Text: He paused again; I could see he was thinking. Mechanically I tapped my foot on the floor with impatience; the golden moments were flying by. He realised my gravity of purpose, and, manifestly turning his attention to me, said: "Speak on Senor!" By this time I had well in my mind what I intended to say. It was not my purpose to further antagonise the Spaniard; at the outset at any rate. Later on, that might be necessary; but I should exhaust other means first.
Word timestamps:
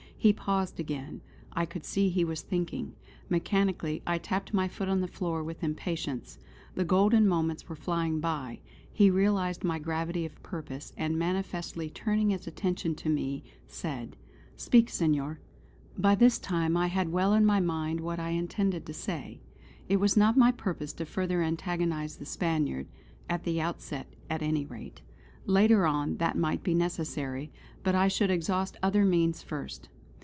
He 0.23 0.33
paused 0.33 0.79
again; 0.79 1.21
I 1.51 1.65
could 1.65 1.83
see 1.83 2.07
he 2.09 2.23
was 2.23 2.43
thinking. 2.43 2.93
Mechanically 3.27 4.03
I 4.05 4.19
tapped 4.19 4.53
my 4.53 4.67
foot 4.67 4.87
on 4.87 5.01
the 5.01 5.07
floor 5.07 5.43
with 5.43 5.63
impatience; 5.63 6.37
the 6.75 6.85
golden 6.85 7.27
moments 7.27 7.67
were 7.67 7.75
flying 7.75 8.19
by. 8.19 8.59
He 8.93 9.09
realised 9.09 9.63
my 9.63 9.79
gravity 9.79 10.23
of 10.23 10.43
purpose, 10.43 10.93
and, 10.95 11.17
manifestly 11.17 11.89
turning 11.89 12.29
his 12.29 12.45
attention 12.45 12.93
to 12.97 13.09
me, 13.09 13.43
said: 13.65 14.15
"Speak 14.55 14.89
on 14.89 14.91
Senor!" 14.91 15.39
By 15.97 16.13
this 16.13 16.37
time 16.37 16.77
I 16.77 16.85
had 16.85 17.09
well 17.11 17.33
in 17.33 17.43
my 17.43 17.59
mind 17.59 17.99
what 17.99 18.19
I 18.19 18.29
intended 18.29 18.85
to 18.85 18.93
say. 18.93 19.41
It 19.89 19.97
was 19.97 20.15
not 20.15 20.37
my 20.37 20.51
purpose 20.51 20.93
to 20.93 21.05
further 21.07 21.41
antagonise 21.41 22.17
the 22.17 22.27
Spaniard; 22.27 22.85
at 23.27 23.43
the 23.43 23.59
outset 23.59 24.05
at 24.29 24.43
any 24.43 24.65
rate. 24.67 25.01
Later 25.47 25.87
on, 25.87 26.17
that 26.17 26.37
might 26.37 26.61
be 26.61 26.75
necessary; 26.75 27.51
but 27.81 27.95
I 27.95 28.07
should 28.07 28.29
exhaust 28.29 28.77
other 28.83 29.03
means 29.03 29.41
first. 29.41 29.89